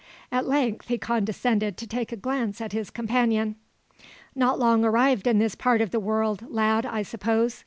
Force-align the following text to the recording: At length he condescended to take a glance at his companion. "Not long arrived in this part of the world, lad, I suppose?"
At 0.31 0.47
length 0.47 0.87
he 0.87 0.97
condescended 0.97 1.77
to 1.77 1.85
take 1.85 2.11
a 2.11 2.15
glance 2.15 2.59
at 2.59 2.71
his 2.71 2.89
companion. 2.89 3.53
"Not 4.33 4.57
long 4.57 4.83
arrived 4.83 5.27
in 5.27 5.37
this 5.37 5.53
part 5.53 5.79
of 5.79 5.91
the 5.91 5.99
world, 5.99 6.43
lad, 6.49 6.87
I 6.87 7.03
suppose?" 7.03 7.59